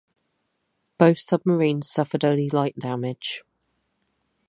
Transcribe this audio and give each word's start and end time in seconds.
Both 0.97 1.19
submarines 1.19 1.87
suffered 1.87 2.25
only 2.25 2.49
light 2.49 2.75
damage. 2.79 3.43